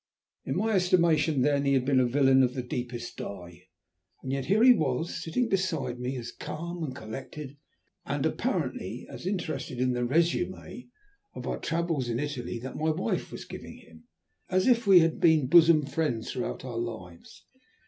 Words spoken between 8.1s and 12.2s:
apparently as interested in the résumé of our travels in